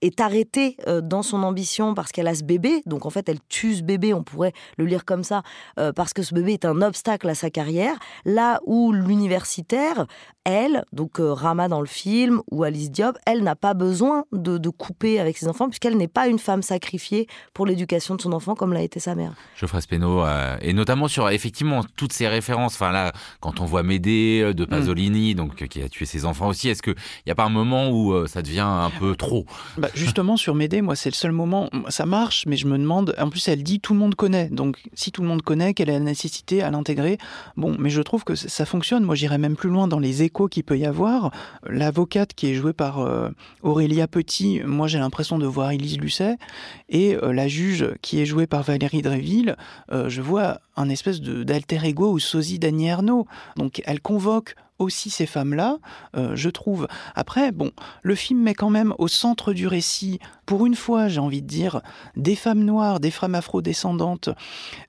est 0.00 0.20
arrêtée 0.20 0.76
euh, 0.86 1.00
dans 1.00 1.22
son 1.22 1.42
ambition 1.42 1.94
parce 1.94 2.12
qu'elle 2.12 2.28
a 2.28 2.34
ce 2.34 2.44
bébé. 2.44 2.82
Donc 2.86 3.06
en 3.06 3.10
fait, 3.10 3.28
elle 3.28 3.40
tue 3.48 3.76
ce 3.76 3.82
bébé, 3.82 4.14
on 4.14 4.22
pourrait 4.22 4.52
le 4.78 4.86
lire 4.86 5.04
comme 5.04 5.24
ça, 5.24 5.42
euh, 5.78 5.92
parce 5.92 6.12
que 6.12 6.22
ce 6.22 6.34
bébé 6.34 6.54
est 6.54 6.64
un 6.64 6.82
obstacle 6.82 7.28
à 7.28 7.34
sa 7.34 7.50
carrière. 7.50 7.96
Là 8.24 8.60
où 8.66 8.92
l'universitaire, 8.92 10.06
elle, 10.44 10.84
donc 10.92 11.20
euh, 11.20 11.32
Rama 11.32 11.68
dans 11.68 11.80
le 11.80 11.86
film, 11.86 12.42
ou 12.50 12.64
Alice 12.64 12.90
Diop, 12.90 13.16
elle 13.26 13.42
n'a 13.42 13.56
pas 13.56 13.74
besoin 13.74 14.24
de, 14.32 14.58
couper 14.68 15.20
avec 15.20 15.36
ses 15.36 15.46
enfants 15.46 15.68
puisqu'elle 15.68 15.96
n'est 15.96 16.08
pas 16.08 16.26
une 16.26 16.38
femme 16.38 16.62
sacrifiée 16.62 17.28
pour 17.52 17.66
l'éducation 17.66 18.16
de 18.16 18.20
son 18.20 18.32
enfant 18.32 18.54
comme 18.54 18.72
l'a 18.72 18.82
été 18.82 18.98
sa 18.98 19.14
mère. 19.14 19.34
Geoffrey 19.56 19.80
Speno, 19.80 20.24
et 20.60 20.72
notamment 20.72 21.06
sur 21.06 21.28
effectivement 21.30 21.82
toutes 21.96 22.12
ces 22.12 22.28
références. 22.28 22.74
Enfin 22.74 22.90
là, 22.90 23.12
quand 23.40 23.60
on 23.60 23.64
voit 23.64 23.82
Médée 23.82 24.23
euh, 24.42 24.52
de 24.52 24.64
mm. 24.64 24.68
Pasolini, 24.68 25.34
donc 25.34 25.62
euh, 25.62 25.66
qui 25.66 25.82
a 25.82 25.88
tué 25.88 26.04
ses 26.04 26.24
enfants 26.24 26.48
aussi. 26.48 26.68
Est-ce 26.68 26.82
qu'il 26.82 26.94
n'y 27.26 27.32
a 27.32 27.34
pas 27.34 27.44
un 27.44 27.50
moment 27.50 27.90
où 27.90 28.12
euh, 28.12 28.26
ça 28.26 28.42
devient 28.42 28.60
un 28.60 28.90
peu 28.98 29.14
trop? 29.16 29.46
Bah, 29.78 29.88
Justement, 29.94 30.36
sur 30.36 30.54
Médée, 30.54 30.82
moi, 30.82 30.96
c'est 30.96 31.10
le 31.10 31.14
seul 31.14 31.32
moment. 31.32 31.70
Ça 31.88 32.06
marche, 32.06 32.44
mais 32.46 32.56
je 32.56 32.66
me 32.66 32.78
demande. 32.78 33.14
En 33.18 33.30
plus, 33.30 33.46
elle 33.48 33.62
dit 33.62 33.80
tout 33.80 33.92
le 33.92 33.98
monde 33.98 34.14
connaît. 34.14 34.48
Donc, 34.48 34.82
si 34.94 35.12
tout 35.12 35.22
le 35.22 35.28
monde 35.28 35.42
connaît, 35.42 35.74
quelle 35.74 35.88
est 35.88 35.94
la 35.94 36.00
nécessité 36.00 36.62
à 36.62 36.70
l'intégrer? 36.70 37.18
Bon, 37.56 37.76
mais 37.78 37.90
je 37.90 38.02
trouve 38.02 38.24
que 38.24 38.34
ça 38.34 38.66
fonctionne. 38.66 39.04
Moi, 39.04 39.14
j'irais 39.14 39.38
même 39.38 39.56
plus 39.56 39.70
loin 39.70 39.88
dans 39.88 39.98
les 39.98 40.22
échos 40.22 40.48
qu'il 40.48 40.64
peut 40.64 40.78
y 40.78 40.86
avoir. 40.86 41.30
L'avocate 41.66 42.34
qui 42.34 42.48
est 42.48 42.54
jouée 42.54 42.72
par 42.72 43.06
Aurélia 43.62 44.06
Petit, 44.06 44.60
moi, 44.64 44.86
j'ai 44.86 44.98
l'impression 44.98 45.38
de 45.38 45.46
voir 45.46 45.70
Elise 45.70 45.98
Lucet. 45.98 46.36
Et 46.88 47.16
la 47.22 47.48
juge 47.48 47.88
qui 48.02 48.20
est 48.20 48.26
jouée 48.26 48.46
par 48.46 48.62
Valérie 48.62 49.02
Dréville, 49.02 49.56
je 49.90 50.20
vois 50.20 50.60
un 50.76 50.88
espèce 50.88 51.20
d'alter 51.20 51.84
ego 51.84 52.12
ou 52.12 52.18
sosie 52.18 52.58
d'Annie 52.58 52.86
Ernaux. 52.86 53.26
Donc, 53.56 53.82
elle 53.84 54.00
convoque 54.14 54.54
aussi 54.78 55.10
ces 55.10 55.26
femmes-là, 55.26 55.78
euh, 56.16 56.36
je 56.36 56.48
trouve. 56.48 56.86
Après, 57.16 57.50
bon, 57.50 57.72
le 58.02 58.14
film 58.14 58.42
met 58.42 58.54
quand 58.54 58.70
même 58.70 58.94
au 58.98 59.08
centre 59.08 59.52
du 59.52 59.66
récit, 59.66 60.20
pour 60.46 60.66
une 60.66 60.76
fois, 60.76 61.08
j'ai 61.08 61.18
envie 61.18 61.42
de 61.42 61.48
dire, 61.48 61.80
des 62.14 62.36
femmes 62.36 62.62
noires, 62.62 63.00
des 63.00 63.10
femmes 63.10 63.34
afrodescendantes. 63.34 64.28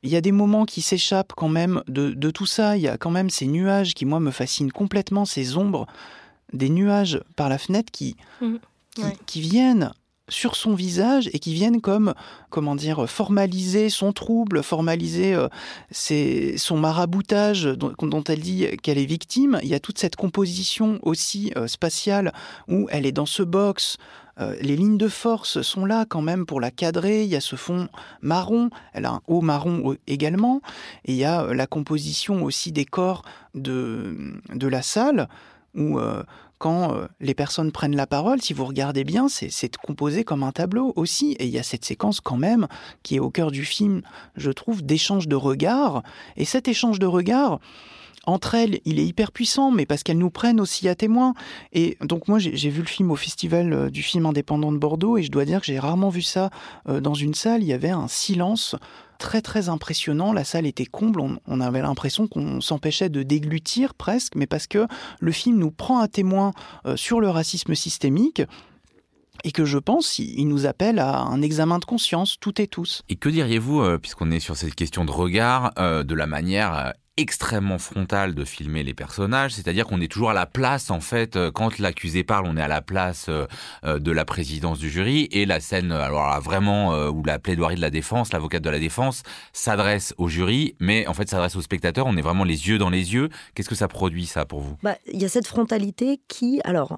Il 0.03 0.11
y 0.11 0.15
a 0.15 0.21
des 0.21 0.31
moments 0.31 0.65
qui 0.65 0.81
s'échappent 0.81 1.33
quand 1.35 1.49
même 1.49 1.81
de, 1.87 2.29
tout 2.29 2.45
ça. 2.45 2.77
Il 2.77 2.83
y 2.83 2.87
a 2.87 2.97
quand 2.97 3.09
même 3.09 3.31
ces 3.31 3.47
nuages 3.47 3.95
qui, 3.95 4.05
moi, 4.05 4.19
me 4.19 4.31
fascinent 4.31 4.71
complètement, 4.71 5.25
ces 5.25 5.57
ombres, 5.57 5.87
des 6.53 6.69
nuages 6.69 7.19
par 7.35 7.49
la 7.49 7.57
fenêtre 7.57 7.91
qui, 7.91 8.15
mmh. 8.41 8.57
qui 9.25 9.41
viennent 9.41 9.91
sur 10.29 10.55
son 10.55 10.73
visage 10.73 11.29
et 11.33 11.39
qui 11.39 11.53
viennent 11.53 11.81
comme, 11.81 12.13
comment 12.49 12.75
dire, 12.75 13.07
formaliser 13.09 13.89
son 13.89 14.11
trouble, 14.11 14.63
formaliser 14.63 15.35
euh, 15.35 16.57
son 16.57 16.77
maraboutage 16.77 17.65
dont, 17.65 18.23
elle 18.27 18.39
dit 18.39 18.67
qu'elle 18.81 18.97
est 18.97 19.05
victime. 19.05 19.59
Il 19.61 19.69
y 19.69 19.75
a 19.75 19.79
toute 19.79 19.99
cette 19.99 20.15
composition 20.15 20.99
aussi 21.03 21.51
euh, 21.55 21.67
spatiale 21.67 22.33
où 22.67 22.87
elle 22.89 23.05
est 23.05 23.11
dans 23.11 23.27
ce 23.27 23.43
box. 23.43 23.97
Euh, 24.39 24.55
les 24.61 24.75
lignes 24.75 24.97
de 24.97 25.07
force 25.07 25.61
sont 25.61 25.85
là 25.85 26.05
quand 26.09 26.21
même 26.21 26.45
pour 26.45 26.59
la 26.59 26.71
cadrer. 26.71 27.23
Il 27.23 27.29
y 27.29 27.35
a 27.35 27.41
ce 27.41 27.55
fond 27.55 27.87
marron, 28.21 28.69
elle 28.93 29.05
a 29.05 29.11
un 29.11 29.21
haut 29.27 29.41
marron 29.41 29.95
également, 30.07 30.61
et 31.05 31.13
il 31.13 31.17
y 31.17 31.23
a 31.23 31.53
la 31.53 31.67
composition 31.67 32.43
aussi 32.43 32.71
des 32.71 32.85
corps 32.85 33.23
de, 33.53 34.17
de 34.53 34.67
la 34.67 34.81
salle 34.81 35.29
où 35.75 35.99
quand 36.57 36.93
euh, 36.93 37.07
les 37.19 37.33
personnes 37.33 37.71
prennent 37.71 37.95
la 37.95 38.07
parole, 38.07 38.41
si 38.41 38.53
vous 38.53 38.65
regardez 38.65 39.03
bien, 39.03 39.27
c'est 39.27 39.75
composé 39.77 40.23
comme 40.23 40.43
un 40.43 40.51
tableau 40.51 40.93
aussi. 40.95 41.33
Et 41.33 41.45
il 41.45 41.51
y 41.51 41.59
a 41.59 41.63
cette 41.63 41.85
séquence 41.85 42.21
quand 42.21 42.37
même 42.37 42.67
qui 43.03 43.15
est 43.15 43.19
au 43.19 43.29
cœur 43.29 43.51
du 43.51 43.65
film, 43.65 44.01
je 44.35 44.51
trouve, 44.51 44.83
d'échange 44.83 45.27
de 45.27 45.35
regards. 45.35 46.03
Et 46.37 46.45
cet 46.45 46.67
échange 46.67 46.99
de 46.99 47.05
regards, 47.05 47.59
entre 48.25 48.55
elles, 48.55 48.79
il 48.85 48.99
est 48.99 49.05
hyper 49.05 49.31
puissant, 49.31 49.71
mais 49.71 49.85
parce 49.85 50.03
qu'elles 50.03 50.17
nous 50.17 50.31
prennent 50.31 50.59
aussi 50.59 50.87
à 50.87 50.95
témoin. 50.95 51.33
Et 51.73 51.97
donc 52.01 52.27
moi, 52.27 52.39
j'ai 52.39 52.69
vu 52.69 52.81
le 52.81 52.87
film 52.87 53.11
au 53.11 53.15
Festival 53.15 53.73
euh, 53.73 53.89
du 53.89 54.01
film 54.01 54.25
indépendant 54.25 54.71
de 54.71 54.77
Bordeaux, 54.77 55.17
et 55.17 55.23
je 55.23 55.31
dois 55.31 55.45
dire 55.45 55.59
que 55.59 55.67
j'ai 55.67 55.79
rarement 55.79 56.09
vu 56.09 56.21
ça 56.21 56.49
euh, 56.89 56.99
dans 56.99 57.13
une 57.13 57.33
salle. 57.33 57.61
Il 57.61 57.67
y 57.67 57.73
avait 57.73 57.89
un 57.89 58.07
silence 58.07 58.75
très 59.17 59.41
très 59.41 59.69
impressionnant. 59.69 60.33
La 60.33 60.43
salle 60.43 60.65
était 60.65 60.85
comble, 60.85 61.21
on, 61.21 61.59
avait 61.59 61.81
l'impression 61.81 62.27
qu'on 62.27 62.61
s'empêchait 62.61 63.09
de 63.09 63.23
déglutir 63.23 63.93
presque, 63.93 64.35
mais 64.35 64.47
parce 64.47 64.67
que 64.67 64.87
le 65.19 65.31
film 65.31 65.57
nous 65.57 65.71
prend 65.71 65.99
à 65.99 66.07
témoin 66.07 66.53
euh, 66.85 66.95
sur 66.95 67.19
le 67.19 67.29
racisme 67.29 67.75
systémique 67.75 68.41
et 69.43 69.51
que 69.51 69.65
je 69.65 69.77
pense 69.77 70.17
il 70.17 70.47
nous 70.47 70.65
appelle 70.65 70.99
à 70.99 71.19
un 71.19 71.41
examen 71.41 71.79
de 71.79 71.85
conscience, 71.85 72.37
toutes 72.39 72.59
et 72.59 72.67
tous. 72.67 73.03
Et 73.09 73.15
que 73.15 73.29
diriez-vous, 73.29 73.99
puisqu'on 73.99 74.31
est 74.31 74.39
sur 74.39 74.55
cette 74.55 74.75
question 74.75 75.05
de 75.05 75.11
regard, 75.11 75.73
de 75.75 76.15
la 76.15 76.25
manière 76.25 76.93
extrêmement 77.17 77.77
frontal 77.77 78.35
de 78.35 78.43
filmer 78.43 78.83
les 78.83 78.93
personnages, 78.93 79.53
c'est-à-dire 79.53 79.85
qu'on 79.85 80.01
est 80.01 80.11
toujours 80.11 80.31
à 80.31 80.33
la 80.33 80.45
place 80.45 80.91
en 80.91 80.99
fait 80.99 81.37
euh, 81.37 81.49
quand 81.49 81.79
l'accusé 81.79 82.23
parle, 82.25 82.45
on 82.45 82.57
est 82.57 82.61
à 82.61 82.67
la 82.67 82.81
place 82.81 83.27
euh, 83.29 83.45
euh, 83.85 83.99
de 83.99 84.11
la 84.11 84.25
présidence 84.25 84.79
du 84.79 84.89
jury. 84.89 85.29
Et 85.31 85.45
la 85.45 85.61
scène 85.61 85.91
alors 85.91 86.39
vraiment 86.41 86.93
où 87.09 87.23
la 87.23 87.39
plaidoirie 87.39 87.75
de 87.75 87.81
la 87.81 87.89
défense, 87.89 88.33
l'avocate 88.33 88.61
de 88.61 88.69
la 88.69 88.79
défense 88.79 89.23
s'adresse 89.53 90.13
au 90.17 90.27
jury, 90.27 90.75
mais 90.79 91.07
en 91.07 91.13
fait 91.13 91.29
s'adresse 91.29 91.55
aux 91.55 91.61
spectateurs, 91.61 92.05
on 92.07 92.17
est 92.17 92.21
vraiment 92.21 92.43
les 92.43 92.67
yeux 92.67 92.77
dans 92.77 92.89
les 92.89 93.13
yeux. 93.13 93.29
Qu'est-ce 93.53 93.69
que 93.69 93.75
ça 93.75 93.87
produit 93.87 94.25
ça 94.25 94.45
pour 94.45 94.59
vous? 94.59 94.77
Bah, 94.83 94.95
il 95.11 95.21
y 95.21 95.25
a 95.25 95.29
cette 95.29 95.47
frontalité 95.47 96.19
qui 96.27 96.59
alors 96.63 96.97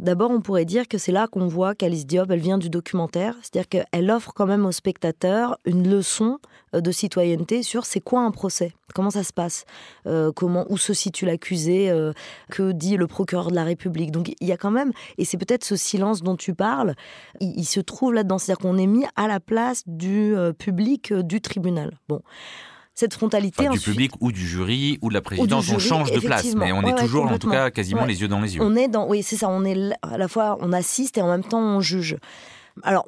d'abord 0.00 0.30
on 0.30 0.40
pourrait 0.40 0.64
dire 0.64 0.86
que 0.88 0.98
c'est 0.98 1.12
là 1.12 1.26
qu'on 1.26 1.48
voit 1.48 1.74
qu'Alice 1.74 2.06
Diop 2.06 2.30
elle 2.30 2.40
vient 2.40 2.58
du 2.58 2.70
documentaire, 2.70 3.34
c'est-à-dire 3.42 3.68
qu'elle 3.68 4.10
offre 4.10 4.32
quand 4.34 4.46
même 4.46 4.66
aux 4.66 4.72
spectateurs 4.72 5.58
une 5.64 5.88
leçon 5.88 6.38
de 6.72 6.92
citoyenneté 6.92 7.62
sur 7.62 7.84
c'est 7.84 8.00
quoi 8.00 8.20
un 8.20 8.30
procès, 8.30 8.72
comment 8.94 9.10
ça 9.10 9.24
se 9.24 9.32
passe, 9.32 9.64
euh, 10.06 10.32
comment 10.32 10.66
où 10.68 10.78
se 10.78 10.94
situe 10.94 11.26
l'accusé, 11.26 11.90
euh, 11.90 12.12
que 12.50 12.72
dit 12.72 12.96
le 12.96 13.06
procureur 13.06 13.50
de 13.50 13.54
la 13.54 13.64
République. 13.64 14.10
Donc 14.10 14.32
il 14.40 14.46
y 14.46 14.52
a 14.52 14.56
quand 14.56 14.70
même, 14.70 14.92
et 15.18 15.24
c'est 15.24 15.38
peut-être 15.38 15.64
ce 15.64 15.76
silence 15.76 16.22
dont 16.22 16.36
tu 16.36 16.54
parles, 16.54 16.94
il, 17.40 17.64
se 17.64 17.80
trouve 17.80 18.14
là-dedans, 18.14 18.38
c'est-à-dire 18.38 18.62
qu'on 18.62 18.78
est 18.78 18.86
mis 18.86 19.04
à 19.16 19.26
la 19.26 19.40
place 19.40 19.82
du 19.86 20.34
euh, 20.36 20.52
public 20.52 21.12
du 21.12 21.40
tribunal. 21.40 21.98
Bon 22.08 22.20
cette 22.92 23.14
frontalité. 23.14 23.66
du 23.68 23.80
public 23.80 24.12
ou 24.20 24.30
du 24.30 24.46
jury 24.46 24.98
ou 25.00 25.08
de 25.08 25.14
la 25.14 25.22
présidence, 25.22 25.70
on 25.70 25.78
change 25.78 26.12
de 26.12 26.20
place, 26.20 26.54
mais 26.54 26.70
on 26.70 26.82
est 26.82 26.94
toujours 26.96 27.30
en 27.30 27.38
tout 27.38 27.48
cas 27.48 27.70
quasiment 27.70 28.04
les 28.04 28.20
yeux 28.20 28.28
dans 28.28 28.40
les 28.40 28.56
yeux. 28.56 28.62
On 28.62 28.76
est 28.76 28.88
dans, 28.88 29.08
oui, 29.08 29.22
c'est 29.22 29.36
ça, 29.36 29.48
on 29.48 29.64
est 29.64 29.76
à 30.02 30.18
la 30.18 30.28
fois 30.28 30.58
on 30.60 30.72
assiste 30.74 31.16
et 31.16 31.22
en 31.22 31.28
même 31.28 31.44
temps 31.44 31.60
on 31.60 31.80
juge. 31.80 32.18
Alors 32.82 33.06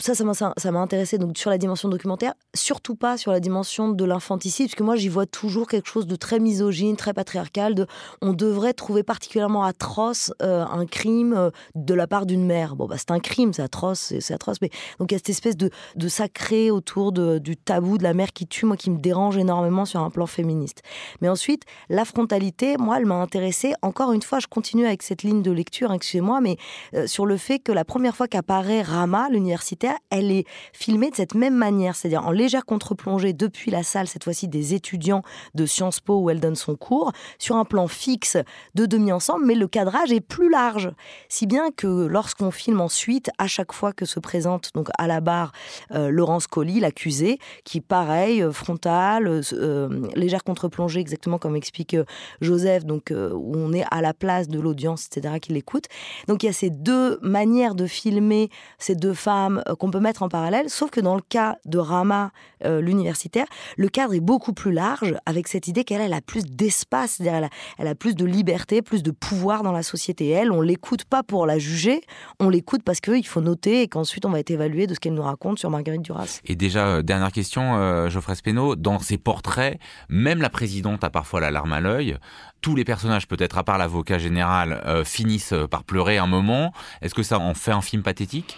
ça, 0.00 0.14
ça 0.14 0.70
m'a 0.72 0.80
intéressé 0.80 1.18
donc 1.18 1.36
sur 1.36 1.50
la 1.50 1.58
dimension 1.58 1.88
documentaire, 1.88 2.34
surtout 2.54 2.94
pas 2.94 3.16
sur 3.16 3.32
la 3.32 3.40
dimension 3.40 3.88
de 3.88 4.04
l'infanticide, 4.04 4.66
parce 4.66 4.74
que 4.74 4.82
moi 4.82 4.96
j'y 4.96 5.08
vois 5.08 5.26
toujours 5.26 5.66
quelque 5.66 5.88
chose 5.88 6.06
de 6.06 6.16
très 6.16 6.38
misogyne, 6.38 6.96
très 6.96 7.12
patriarcal. 7.12 7.74
De, 7.74 7.86
on 8.22 8.32
devrait 8.32 8.74
trouver 8.74 9.02
particulièrement 9.02 9.64
atroce 9.64 10.32
euh, 10.42 10.64
un 10.64 10.86
crime 10.86 11.34
euh, 11.34 11.50
de 11.74 11.94
la 11.94 12.06
part 12.06 12.26
d'une 12.26 12.44
mère. 12.44 12.76
Bon, 12.76 12.86
bah, 12.86 12.96
c'est 12.98 13.10
un 13.10 13.20
crime, 13.20 13.52
c'est 13.52 13.62
atroce, 13.62 14.14
c'est 14.20 14.34
atroce, 14.34 14.58
mais 14.60 14.70
donc 14.98 15.10
il 15.10 15.14
y 15.14 15.16
a 15.16 15.18
cette 15.18 15.30
espèce 15.30 15.56
de, 15.56 15.70
de 15.96 16.08
sacré 16.08 16.70
autour 16.70 17.12
du 17.12 17.56
tabou 17.56 17.98
de 17.98 18.02
la 18.02 18.14
mère 18.14 18.32
qui 18.32 18.46
tue, 18.46 18.66
moi 18.66 18.76
qui 18.76 18.90
me 18.90 18.98
dérange 18.98 19.36
énormément 19.36 19.84
sur 19.84 20.00
un 20.00 20.10
plan 20.10 20.26
féministe. 20.26 20.82
Mais 21.20 21.28
ensuite, 21.28 21.64
la 21.88 22.04
frontalité, 22.04 22.76
moi, 22.76 22.98
elle 22.98 23.06
m'a 23.06 23.16
intéressée. 23.16 23.74
Encore 23.82 24.12
une 24.12 24.22
fois, 24.22 24.38
je 24.38 24.46
continue 24.46 24.86
avec 24.86 25.02
cette 25.02 25.22
ligne 25.22 25.42
de 25.42 25.50
lecture, 25.50 25.92
excusez-moi, 25.92 26.40
mais 26.40 26.56
euh, 26.94 27.06
sur 27.06 27.26
le 27.26 27.36
fait 27.36 27.58
que 27.58 27.72
la 27.72 27.84
première 27.84 28.16
fois 28.16 28.28
qu'apparaît 28.28 28.82
Rama, 28.82 29.28
l'universitaire, 29.30 29.87
elle 30.10 30.30
est 30.30 30.46
filmée 30.72 31.10
de 31.10 31.16
cette 31.16 31.34
même 31.34 31.54
manière, 31.54 31.96
c'est-à-dire 31.96 32.26
en 32.26 32.30
légère 32.30 32.64
contre-plongée 32.64 33.32
depuis 33.32 33.70
la 33.70 33.82
salle, 33.82 34.08
cette 34.08 34.24
fois-ci 34.24 34.48
des 34.48 34.74
étudiants 34.74 35.22
de 35.54 35.66
Sciences 35.66 36.00
Po 36.00 36.20
où 36.20 36.30
elle 36.30 36.40
donne 36.40 36.56
son 36.56 36.76
cours, 36.76 37.12
sur 37.38 37.56
un 37.56 37.64
plan 37.64 37.88
fixe 37.88 38.36
de 38.74 38.86
demi-ensemble, 38.86 39.44
mais 39.46 39.54
le 39.54 39.68
cadrage 39.68 40.12
est 40.12 40.20
plus 40.20 40.50
large. 40.50 40.90
Si 41.28 41.46
bien 41.46 41.70
que 41.70 42.06
lorsqu'on 42.06 42.50
filme 42.50 42.80
ensuite, 42.80 43.30
à 43.38 43.46
chaque 43.46 43.72
fois 43.72 43.92
que 43.92 44.04
se 44.04 44.20
présente 44.20 44.70
donc 44.74 44.88
à 44.98 45.06
la 45.06 45.20
barre 45.20 45.52
euh, 45.92 46.10
Laurence 46.10 46.46
Colli, 46.46 46.80
l'accusé, 46.80 47.38
qui 47.64 47.80
pareil, 47.80 48.42
euh, 48.42 48.52
frontal, 48.52 49.42
euh, 49.52 50.08
légère 50.14 50.44
contre-plongée, 50.44 51.00
exactement 51.00 51.38
comme 51.38 51.56
explique 51.56 51.96
Joseph, 52.40 52.84
donc 52.84 53.12
où 53.12 53.52
on 53.56 53.72
est 53.72 53.84
à 53.90 54.00
la 54.00 54.14
place 54.14 54.48
de 54.48 54.60
l'audience, 54.60 55.06
etc., 55.06 55.34
qui 55.40 55.52
l'écoute. 55.52 55.84
Donc 56.26 56.42
il 56.42 56.46
y 56.46 56.48
a 56.48 56.52
ces 56.52 56.70
deux 56.70 57.18
manières 57.22 57.74
de 57.74 57.86
filmer 57.86 58.50
ces 58.78 58.94
deux 58.94 59.14
femmes 59.14 59.62
qu'on 59.78 59.90
peut 59.90 60.00
mettre 60.00 60.22
en 60.22 60.28
parallèle, 60.28 60.68
sauf 60.68 60.90
que 60.90 61.00
dans 61.00 61.14
le 61.14 61.22
cas 61.22 61.56
de 61.64 61.78
Rama, 61.78 62.30
euh, 62.64 62.80
l'universitaire, 62.80 63.46
le 63.76 63.88
cadre 63.88 64.14
est 64.14 64.20
beaucoup 64.20 64.52
plus 64.52 64.72
large, 64.72 65.14
avec 65.26 65.48
cette 65.48 65.68
idée 65.68 65.84
qu'elle 65.84 66.12
a 66.12 66.20
plus 66.20 66.44
d'espace, 66.44 67.12
c'est-à-dire 67.12 67.48
elle, 67.78 67.86
a, 67.86 67.94
plus 67.94 68.14
de 68.14 68.24
liberté, 68.24 68.82
plus 68.82 69.02
de 69.02 69.10
pouvoir 69.10 69.62
dans 69.62 69.72
la 69.72 69.82
société. 69.82 70.28
Elle, 70.28 70.52
on 70.52 70.60
l'écoute 70.60 71.04
pas 71.04 71.22
pour 71.22 71.46
la 71.46 71.58
juger, 71.58 72.02
on 72.40 72.48
l'écoute 72.48 72.82
parce 72.82 73.00
qu'il 73.00 73.26
faut 73.26 73.40
noter 73.40 73.82
et 73.82 73.88
qu'ensuite 73.88 74.24
on 74.26 74.30
va 74.30 74.40
être 74.40 74.50
évalué 74.50 74.86
de 74.86 74.94
ce 74.94 75.00
qu'elle 75.00 75.14
nous 75.14 75.22
raconte 75.22 75.58
sur 75.58 75.70
Marguerite 75.70 76.02
Duras. 76.02 76.40
Et 76.44 76.56
déjà, 76.56 76.86
euh, 76.86 77.02
dernière 77.02 77.32
question, 77.32 77.76
euh, 77.76 78.08
Geoffrey 78.08 78.34
Spénaud, 78.34 78.76
dans 78.76 78.98
ses 78.98 79.18
portraits, 79.18 79.78
même 80.08 80.42
la 80.42 80.50
présidente 80.50 81.04
a 81.04 81.10
parfois 81.10 81.40
la 81.40 81.50
larme 81.50 81.72
à 81.72 81.80
l'œil 81.80 82.16
tous 82.60 82.74
les 82.74 82.84
personnages, 82.84 83.28
peut-être 83.28 83.56
à 83.56 83.62
part 83.62 83.78
l'avocat 83.78 84.18
général, 84.18 84.82
finissent 85.04 85.54
par 85.70 85.84
pleurer 85.84 86.18
un 86.18 86.26
moment. 86.26 86.72
Est-ce 87.02 87.14
que 87.14 87.22
ça 87.22 87.38
en 87.38 87.54
fait 87.54 87.70
un 87.70 87.80
film 87.80 88.02
pathétique? 88.02 88.56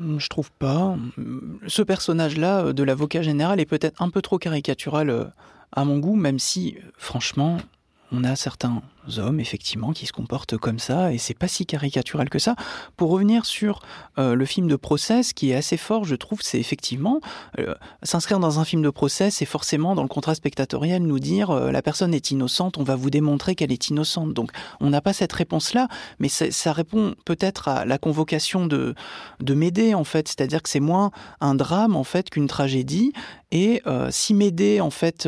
Je 0.00 0.28
trouve 0.28 0.50
pas. 0.52 0.96
Hmm, 1.16 1.58
ce 1.66 1.82
personnage-là 1.82 2.66
euh, 2.66 2.72
de 2.72 2.82
l'avocat 2.82 3.22
général 3.22 3.60
est 3.60 3.66
peut-être 3.66 4.00
un 4.00 4.10
peu 4.10 4.22
trop 4.22 4.38
caricatural 4.38 5.10
euh, 5.10 5.24
à 5.72 5.84
mon 5.84 5.98
goût, 5.98 6.16
même 6.16 6.38
si, 6.38 6.76
euh, 6.76 6.90
franchement, 6.96 7.58
on 8.12 8.24
a 8.24 8.36
certains 8.36 8.82
hommes, 9.16 9.40
effectivement, 9.40 9.92
qui 9.92 10.06
se 10.06 10.12
comportent 10.12 10.56
comme 10.58 10.78
ça, 10.78 11.12
et 11.12 11.18
c'est 11.18 11.34
pas 11.34 11.48
si 11.48 11.66
caricatural 11.66 12.28
que 12.28 12.38
ça. 12.38 12.56
Pour 12.96 13.10
revenir 13.10 13.46
sur 13.46 13.80
euh, 14.18 14.34
le 14.34 14.44
film 14.44 14.68
de 14.68 14.76
procès, 14.76 15.22
qui 15.34 15.50
est 15.50 15.54
assez 15.54 15.76
fort, 15.76 16.04
je 16.04 16.14
trouve, 16.14 16.40
c'est 16.42 16.58
effectivement 16.58 17.20
euh, 17.58 17.74
s'inscrire 18.02 18.40
dans 18.40 18.60
un 18.60 18.64
film 18.64 18.82
de 18.82 18.90
procès, 18.90 19.30
c'est 19.30 19.46
forcément 19.46 19.94
dans 19.94 20.02
le 20.02 20.08
contrat 20.08 20.34
spectatorial 20.34 21.02
nous 21.02 21.18
dire 21.18 21.50
euh, 21.50 21.70
la 21.70 21.82
personne 21.82 22.14
est 22.14 22.30
innocente, 22.30 22.78
on 22.78 22.84
va 22.84 22.96
vous 22.96 23.10
démontrer 23.10 23.54
qu'elle 23.54 23.72
est 23.72 23.88
innocente. 23.88 24.34
Donc 24.34 24.50
on 24.80 24.90
n'a 24.90 25.00
pas 25.00 25.12
cette 25.12 25.32
réponse-là, 25.32 25.88
mais 26.18 26.28
ça 26.28 26.72
répond 26.72 27.14
peut-être 27.24 27.68
à 27.68 27.84
la 27.84 27.98
convocation 27.98 28.66
de 28.66 28.94
de 29.40 29.54
Médée 29.54 29.94
en 29.94 30.04
fait, 30.04 30.28
c'est-à-dire 30.28 30.62
que 30.62 30.68
c'est 30.68 30.80
moins 30.80 31.10
un 31.40 31.54
drame 31.54 31.96
en 31.96 32.04
fait 32.04 32.30
qu'une 32.30 32.48
tragédie. 32.48 33.12
Et 33.50 33.82
si 34.10 34.34
Médée 34.34 34.80
en 34.80 34.90
fait 34.90 35.26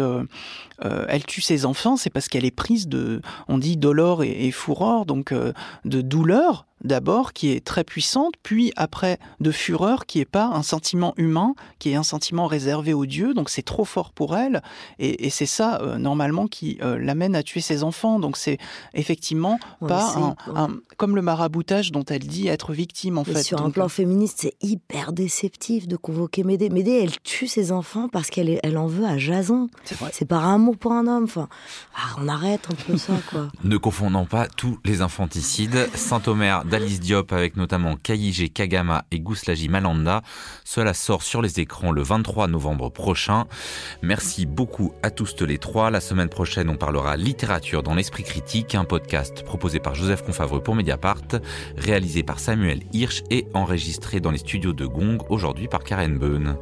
elle 0.80 1.24
tue 1.24 1.40
ses 1.40 1.64
enfants, 1.64 1.96
c'est 1.96 2.10
parce 2.10 2.28
qu'elle 2.28 2.44
est 2.44 2.50
prise 2.50 2.88
de, 2.88 3.22
on 3.48 3.58
dit 3.58 3.69
dolore 3.76 4.24
et, 4.24 4.46
et 4.46 4.50
fureur, 4.50 5.06
donc 5.06 5.32
euh, 5.32 5.52
de 5.84 6.00
douleur, 6.00 6.66
d'abord 6.82 7.32
qui 7.32 7.50
est 7.50 7.64
très 7.64 7.84
puissante, 7.84 8.34
puis 8.42 8.72
après 8.76 9.18
de 9.40 9.50
fureur 9.50 10.06
qui 10.06 10.20
est 10.20 10.24
pas 10.24 10.46
un 10.46 10.62
sentiment 10.62 11.14
humain, 11.16 11.54
qui 11.78 11.90
est 11.90 11.94
un 11.94 12.02
sentiment 12.02 12.46
réservé 12.46 12.92
aux 12.92 13.06
dieux, 13.06 13.34
donc 13.34 13.50
c'est 13.50 13.62
trop 13.62 13.84
fort 13.84 14.12
pour 14.12 14.36
elle, 14.36 14.62
et, 14.98 15.30
c'est 15.30 15.46
ça 15.46 15.80
euh, 15.80 15.98
normalement 15.98 16.46
qui 16.46 16.78
euh, 16.82 16.98
l'amène 16.98 17.36
à 17.36 17.42
tuer 17.42 17.60
ses 17.60 17.84
enfants, 17.84 18.18
donc 18.18 18.36
c'est 18.36 18.58
effectivement 18.94 19.58
pas 19.86 20.36
un, 20.54 20.68
comme 20.96 21.14
le 21.14 21.22
maraboutage 21.22 21.92
dont 21.92 22.04
elle 22.04 22.26
dit 22.26 22.48
être 22.48 22.72
victime 22.72 23.18
en 23.18 23.24
fait. 23.24 23.42
Sur 23.42 23.62
un 23.62 23.70
plan 23.70 23.88
féministe, 23.88 24.38
c'est 24.40 24.54
hyper 24.60 25.12
déceptif 25.12 25.88
de 25.88 25.96
convoquer 25.96 26.44
Médée. 26.44 26.68
Médée, 26.70 27.00
elle 27.02 27.18
tue 27.20 27.46
ses 27.46 27.72
enfants 27.72 28.08
parce 28.08 28.30
qu'elle 28.30 28.58
elle 28.62 28.78
en 28.78 28.86
veut 28.86 29.04
à 29.04 29.18
Jason. 29.18 29.68
C'est 30.12 30.24
par 30.24 30.46
amour 30.46 30.76
pour 30.76 30.92
un 30.92 31.06
homme. 31.06 31.24
Enfin, 31.24 31.48
ah, 31.96 32.16
on 32.18 32.28
arrête 32.28 32.66
un 32.70 32.74
peu 32.74 32.96
ça 32.96 33.14
quoi. 33.30 33.48
ne 33.64 33.76
confondons 33.76 34.26
pas 34.26 34.48
tous 34.48 34.78
les 34.84 35.02
infanticides. 35.02 35.88
Saint-Omer 35.94 36.64
d'Alice 36.70 37.00
Diop 37.00 37.32
avec 37.32 37.56
notamment 37.56 37.96
Kaiji 37.96 38.50
Kagama 38.50 39.04
et 39.10 39.18
Gouslaji 39.18 39.68
Malanda. 39.68 40.22
Cela 40.64 40.94
sort 40.94 41.24
sur 41.24 41.42
les 41.42 41.58
écrans 41.58 41.90
le 41.90 42.02
23 42.02 42.46
novembre 42.46 42.90
prochain. 42.90 43.46
Merci 44.02 44.46
beaucoup 44.46 44.92
à 45.02 45.10
tous 45.10 45.34
les 45.40 45.58
trois. 45.58 45.90
La 45.90 46.00
semaine 46.00 46.28
prochaine, 46.28 46.70
on 46.70 46.76
parlera 46.76 47.16
littérature 47.16 47.82
dans 47.82 47.96
l'esprit 47.96 48.22
critique, 48.22 48.76
un 48.76 48.84
podcast 48.84 49.42
proposé 49.42 49.80
par 49.80 49.96
Joseph 49.96 50.22
Confavreux 50.22 50.62
pour 50.62 50.76
Mediapart, 50.76 51.40
réalisé 51.76 52.22
par 52.22 52.38
Samuel 52.38 52.82
Hirsch 52.92 53.22
et 53.30 53.46
enregistré 53.52 54.20
dans 54.20 54.30
les 54.30 54.38
studios 54.38 54.72
de 54.72 54.86
Gong 54.86 55.18
aujourd'hui 55.28 55.66
par 55.66 55.82
Karen 55.82 56.18
Beun. 56.18 56.56